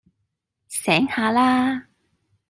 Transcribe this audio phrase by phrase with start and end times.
[0.67, 1.87] 醒下啦